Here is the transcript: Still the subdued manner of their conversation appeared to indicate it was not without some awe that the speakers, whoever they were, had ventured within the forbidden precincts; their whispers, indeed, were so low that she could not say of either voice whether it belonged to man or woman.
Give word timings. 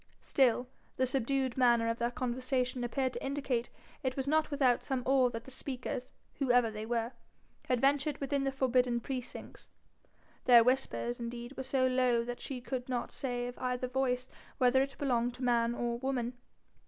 Still 0.23 0.67
the 0.97 1.05
subdued 1.05 1.57
manner 1.57 1.87
of 1.87 1.99
their 1.99 2.09
conversation 2.09 2.83
appeared 2.83 3.13
to 3.13 3.23
indicate 3.23 3.69
it 4.01 4.17
was 4.17 4.25
not 4.27 4.49
without 4.49 4.83
some 4.83 5.03
awe 5.05 5.29
that 5.29 5.43
the 5.43 5.51
speakers, 5.51 6.11
whoever 6.39 6.71
they 6.71 6.87
were, 6.87 7.11
had 7.67 7.79
ventured 7.79 8.17
within 8.17 8.43
the 8.43 8.51
forbidden 8.51 8.99
precincts; 8.99 9.69
their 10.45 10.63
whispers, 10.63 11.19
indeed, 11.19 11.55
were 11.55 11.61
so 11.61 11.85
low 11.85 12.23
that 12.23 12.41
she 12.41 12.59
could 12.61 12.89
not 12.89 13.11
say 13.11 13.45
of 13.45 13.59
either 13.59 13.87
voice 13.87 14.27
whether 14.57 14.81
it 14.81 14.97
belonged 14.97 15.35
to 15.35 15.43
man 15.43 15.75
or 15.75 15.99
woman. 15.99 16.33